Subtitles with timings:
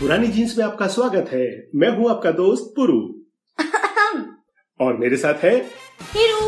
[0.00, 1.44] पुरानी जीन्स में आपका स्वागत है।
[1.74, 2.96] मैं हूँ आपका दोस्त पुरु।
[4.80, 5.52] और मेरे साथ है
[6.14, 6.40] हीरू।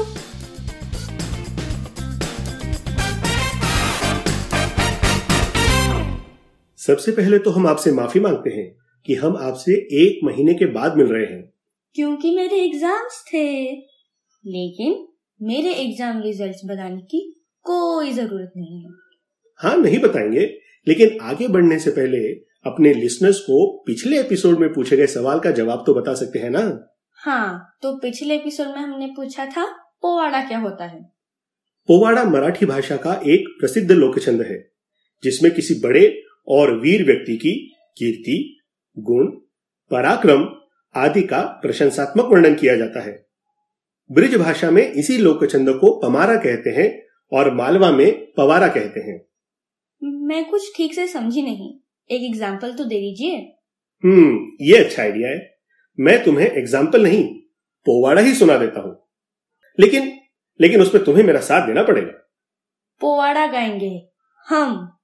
[6.79, 8.67] सबसे पहले तो हम आपसे माफ़ी मांगते हैं
[9.07, 9.73] कि हम आपसे
[10.03, 11.53] एक महीने के बाद मिल रहे हैं।
[11.95, 13.73] क्योंकि मेरे एग्ज़ाम्स थे।
[14.45, 15.07] लेकिन
[15.41, 17.23] मेरे एग्ज़ाम रिजल्ट्स बताने की
[17.65, 18.91] कोई ज़रूरत नहीं है।
[19.61, 20.45] हाँ नहीं बताएँगे।
[20.87, 25.51] लेकिन आगे बढ़ने से पहले अपने लिसनर्स को पिछले एपिसोड में पूछे गए सवाल का
[25.51, 26.95] जवाब तो बता सकते हैं ना?
[27.13, 29.65] हाँ तो पिछले एपिसोड में हमने पूछा था
[30.03, 31.03] पोवाड़ा क्या होता है?
[31.89, 34.71] पोवाड़ा मराठी भाषा का एक प्रसिद्ध लोकछंद है
[35.25, 37.53] जिसमें किसी बड़े और वीर व्यक्ति की
[37.99, 38.61] कीर्ति
[38.99, 39.27] गुण
[39.91, 40.47] पराक्रम
[40.97, 43.27] आदि का प्रशंसात्मक वर्णन किया जाता है।
[44.13, 49.21] ब्रिज भाषा में इसी लोकछंद को पमारा कहते हैं और मालवा में पवारा कहते हैं।
[50.03, 51.79] मैं कुछ ठीक से समझी नहीं।
[52.11, 53.37] एक एग्ज़ाम्पल तो दे दीजिए।
[54.05, 55.39] हम्म ये अच्छा आइडिया है।
[55.99, 57.25] मैं तुम्हें एग्ज़ाम्पल नहीं
[57.87, 58.97] पोवाड़ा ही सुना देता हूँ।
[59.79, 60.13] लेकिन
[60.61, 62.13] लेकिन उसमें तुम्हें मेरा साथ देना पड़ेगा।
[63.01, 63.91] पोवाड़ा गाएँगे।
[64.47, 64.99] हम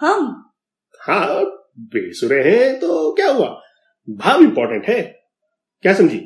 [0.00, 0.52] हम।
[1.00, 1.44] हाँ
[1.78, 3.48] बेसुरे हैं तो क्या हुआ?
[4.08, 5.00] भाव इंपॉर्टेंट है।
[5.84, 6.20] क्या समझी?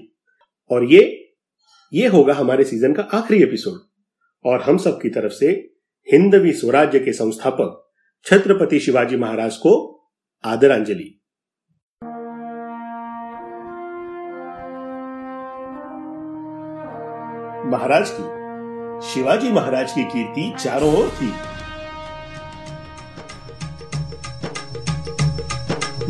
[0.71, 1.01] और ये
[1.93, 3.81] ये होगा हमारे सीज़न का आखिरी एपिसोड
[4.45, 5.51] और हम सब की तरफ़ से
[6.09, 7.83] हिंदवी स्वराज्य के संस्थापक
[8.27, 9.96] छत्रपति शिवाजी महाराज को
[10.53, 11.13] आदरांजलि
[17.73, 21.31] महाराज की शिवाजी महाराज की कीर्ति चारों ओर थी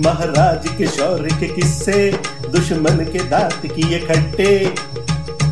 [0.04, 2.10] महाराज के शौर्य के किस्से
[2.52, 4.52] दुश्मन के दांत किए खट्टे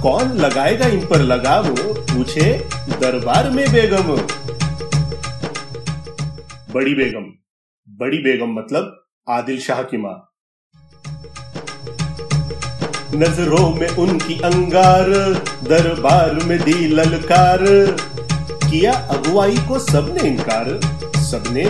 [0.02, 1.74] कौन लगाएगा इन पर लगाव
[2.10, 2.50] पूछे
[3.00, 4.16] दरबार में बेगम
[6.74, 7.23] बड़ी बेगम
[8.00, 10.30] बड़ी बेगम मतलब आदिल शाह की माँ।
[13.14, 15.10] नज़रों में उनकी अंगार,
[15.64, 17.58] दरबार में दी ललकार।
[18.70, 20.80] किया अगुवाई को सबने इनकार,
[21.20, 21.64] सबने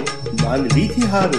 [0.44, 1.34] मान ली थी हार।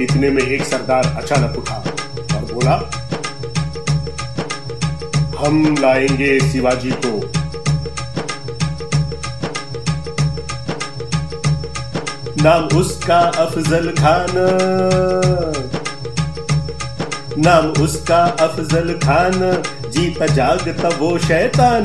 [0.00, 1.76] इतने में एक सरदार अचानक उठा
[2.36, 2.76] और बोला,
[5.38, 7.41] हम लाएँगे शिवाजी को
[12.42, 14.32] नाम उसका अफजल खान।
[17.38, 19.38] नाम उसका अफजल खान।
[19.90, 21.84] जीता जागता वो शैतान।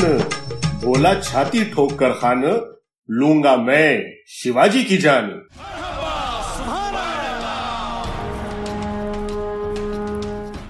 [0.83, 2.41] बोला छाती ठोक कर खान,
[3.09, 4.01] लूँगा मैं
[4.33, 5.29] शिवाजी की जान।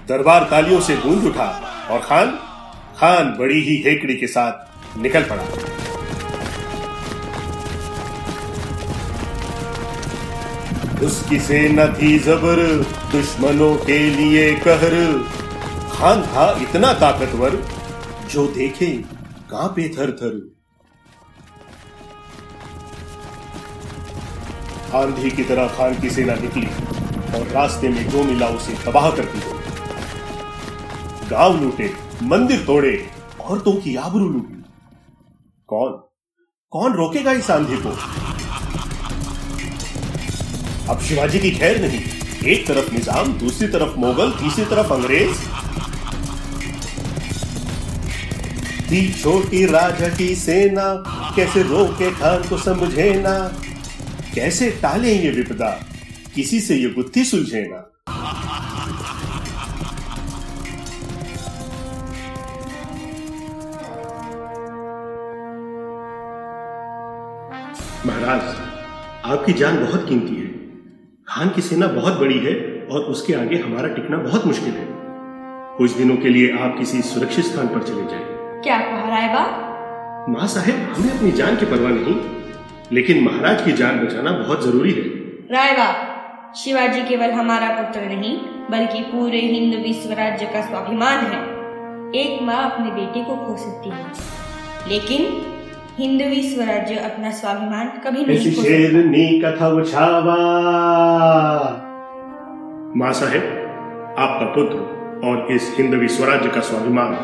[0.08, 1.50] दरबार तालियों से गूंज उठा
[1.90, 2.38] और खान
[2.96, 5.42] खान बड़ी ही हेकड़ी के साथ निकल पड़ा।
[11.04, 14.94] उसकी सेना थी जबर, दुश्मनों के लिए कहर।
[15.92, 17.56] खान था इतना ताकतवर,
[18.30, 18.86] जो देखे
[19.50, 20.58] कांपे थर थर
[24.94, 26.66] आंधी की तरह खान की सेना निकली
[27.38, 29.58] और रास्ते में जो मिला उसे तबाह करती गई।
[31.28, 33.10] गाँव लूटे, मंदिर तोड़े,
[33.40, 34.64] औरतों की आबरू लूटी।
[35.66, 35.92] कौन?
[36.70, 38.27] कौन रोकेगा इस आंधी को?
[40.90, 42.00] अब शिवाजी की खैर नहीं।
[42.46, 45.40] एक तरफ़ निज़ाम, दूसरी तरफ़ मुगल, तीसरी तरफ़ अंग्रेज़।
[48.90, 50.84] थी छोटी राजा की सेना,
[51.36, 53.36] कैसे रोके खान को समझे ना
[54.34, 55.70] कैसे टाले ये विपदा?
[56.34, 57.84] किसी से ये बुद्धि सुलझे ना
[68.06, 68.42] महाराज,
[69.26, 70.47] आपकी जान बहुत कीमती है।
[71.28, 72.52] खान की सेना बहुत बड़ी है
[72.90, 74.84] और उसके आगे हमारा टिकना बहुत मुश्किल है।
[75.78, 79.42] कुछ दिनों के लिए आप किसी सुरक्षित स्थान पर चले जाएँ। क्या कहा रायबा
[80.28, 82.14] माँ साहेब हमें अपनी जान की परवाह नहीं
[82.92, 85.02] लेकिन महाराज की जान बचाना बहुत ज़रूरी है।
[85.52, 85.88] रायबा
[86.56, 88.36] शिवाजी केवल हमारा पुत्र नहीं
[88.70, 91.42] बल्कि पूरे हिंद विश्व राज्य का स्वाभिमान है।
[92.14, 94.06] एक माँ अपने बेटे को खो सकती है।
[94.88, 95.22] लेकिन
[95.98, 100.36] हिंदवी स्वराज्य अपना स्वाभिमान कभी नहीं शेरनी कथा उछावा।
[102.96, 103.42] माँ साहेब
[104.18, 107.16] आपका पुत्र और इस हिंदवी स्वराज्य का स्वाभिमान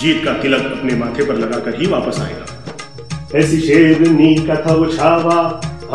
[0.00, 5.38] जीत का तिलक अपने माथे पर लगाकर ही वापस आएगा। ऐसी शेरनी कथा उछावा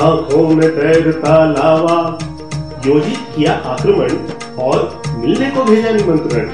[0.02, 2.00] आँखों में तैरता लावा।
[2.86, 4.10] योजित किया आक्रमण
[4.60, 6.50] और मिलने को भेजा निमंत्रण।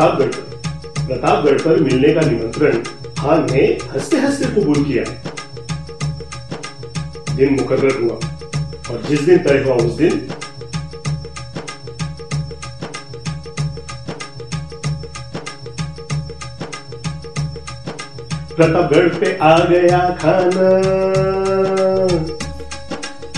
[0.00, 2.76] प्रतापगढ़ पर। प्रतापगढ़ पर मिलने का निमंत्रण
[3.18, 3.62] खान ने
[3.92, 5.04] हँसते हँसते कबूल किया।
[7.36, 8.14] दिन मुकर्र हुआ
[8.90, 10.18] और जिस दिन तय हुआ उस दिन
[18.56, 20.68] प्रतापगढ़ पे आ गया खाना।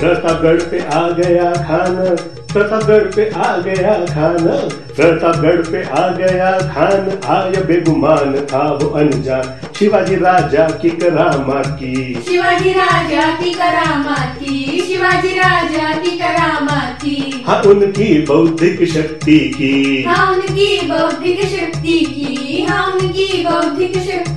[0.02, 2.04] प्रतापगढ़ पे आ गया खाना
[2.52, 4.48] प्रतापगढ़ पे आ गया खान
[4.96, 9.44] प्रतापगढ़ पे आ गया खान आय बेगुमान था वो अनजान।
[9.78, 11.94] शिवाजी राजा की करामात की।
[12.28, 20.02] शिवाजी राजा की करामात की शिवाजी राजा की करामात की। हाँ उनकी बौद्धिक शक्ति की।
[20.08, 24.31] हाँ उनकी बौद्धिक शक्ति की हाँ उनकी बौद्धिक शक्ति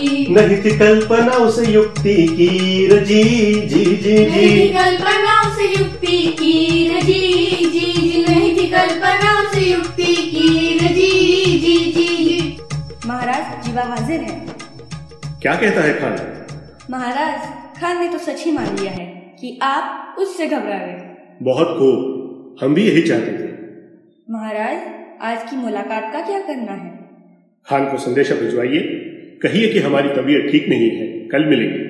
[0.00, 3.22] की नहीं थी कल्पना उस युक्ति की रज़ी
[3.54, 7.20] जी जी नहीं थी जी कल्पना उस युक्ति की रज़ी
[7.70, 11.10] जी जी। नहीं थी कल्पना उस युक्ति की रज़ी
[11.58, 12.58] जी जी जी।
[13.06, 14.46] महाराज जीवा हाजिर है।
[15.42, 16.46] क्या कहता है खान?
[16.90, 17.40] महाराज
[17.80, 19.06] खान ने तो सच ही मान लिया है
[19.40, 23.50] कि आप उससे घबरा गए। बहुत खूब। हम भी यही चाहते थे।
[24.32, 24.76] महाराज
[25.22, 27.00] आज की मुलाकात का क्या करना है?
[27.68, 29.09] खान को संदेशा भिजवाइए।
[29.42, 31.84] कहिए कि हमारी तबीयत ठीक नहीं है कल मिलेंगे।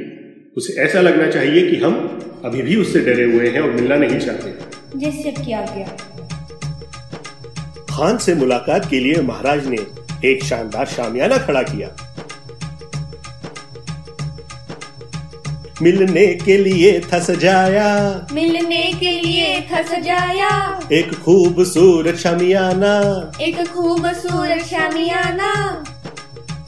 [0.56, 1.94] उसे ऐसा लगना चाहिए कि हम
[2.44, 5.86] अभी भी उससे डरे हुए हैं और मिलना नहीं चाहते। किया गया
[7.90, 9.78] खान से मुलाकात के लिए महाराज ने
[10.24, 11.88] एक शानदार शामियाना खड़ा किया।
[15.82, 20.50] मिलने के लिए था सजाया मिलने के लिए था सजाया
[20.92, 22.96] एक खूबसूरत शामियाना।
[23.40, 25.54] एक खूबसूरत शामियाना।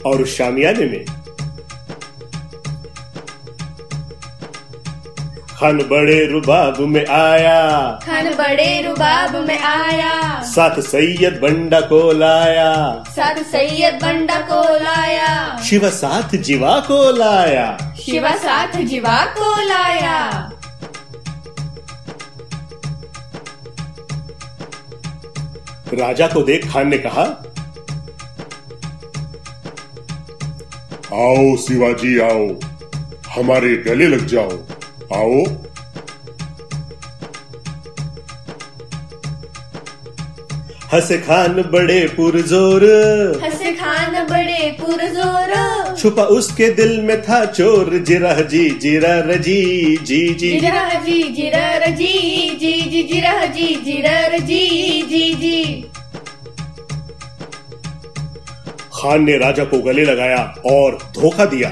[0.06, 1.04] और उस शामियाने में
[5.50, 13.04] खान बड़े रुबाब में आया। खन बड़े रुबाब में आया। साथ सैयद बंडा को लाया।
[13.08, 20.50] साथ सैयद बंडा को लाया। शिव साथ जीवा को लाया। शिव साथ जीवा को लाया।
[25.94, 27.25] राजा को देख खान ने कहा
[31.12, 32.60] आओ शिवाजी आओ।
[33.28, 34.50] हमारे गले लग जाओ।
[35.14, 35.44] आओ।
[40.92, 42.84] हसे खान बड़े पुरजोर।
[43.44, 45.52] हसे खान बड़े पुरजोर।
[45.96, 51.86] छुपा उसके दिल में था चोर। जिरा जी जिरा रज़ी जी जी। जिरह जी जिरह
[51.86, 52.12] जी
[52.60, 55.84] जी जी जिरह जी जिरह जी जी जी।
[59.02, 61.69] खान ने राजा को गले लगाया और धोखा दिया।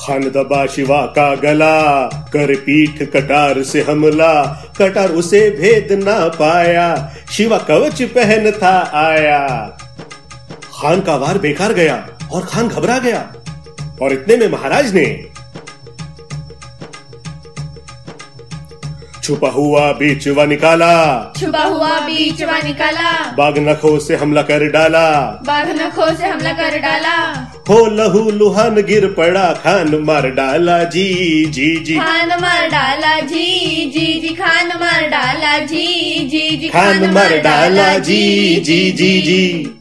[0.00, 2.02] खान दबा शिवा का गला,
[2.32, 4.44] कर पीठ कटार से हमला,
[4.78, 9.78] कटार उसे भेद ना पाया, शिवा कवच पहन था आया।
[10.82, 13.32] खान का वार बेकार गया और खान घबरा गया।
[14.02, 15.27] और इतने में महाराज ने
[19.28, 25.08] छुपा हुआ बीचवा निकाला। छुपा हुआ बीचवा निकाला। बाग नखों से हमला कर डाला।
[25.46, 27.16] बाघ नखों से हमला कर डाला।
[27.68, 33.84] हो लहू लुहान गिर पड़ा खान मार डाला जी जी जी। खान मार डाला जी
[33.94, 39.77] जी जी खान मार डाला जी जी जी खान मार डाला जी जी जी। जी।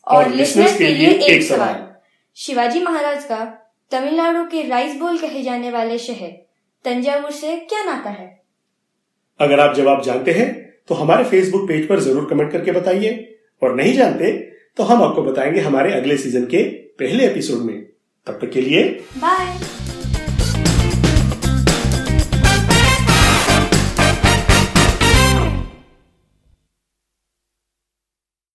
[0.07, 1.95] और लिसनर्स के लिए एक सवाल।
[2.35, 6.45] शिवाजी महाराज का तमिलनाडु के राइस बोल कहे जाने वाले शहर
[6.85, 8.43] तंजावुर से क्या नाता है?
[9.39, 13.11] अगर आप जवाब जानते हैं तो हमारे फेसबुक पेज पर ज़रूर कमेंट करके बताइए।
[13.61, 14.31] और नहीं जानते
[14.77, 16.63] तो हम आपको बताएँगे हमारे अगले सीज़न के
[16.99, 17.75] पहले एपिसोड में।
[18.27, 18.83] तब तक के लिए
[19.17, 19.57] बाय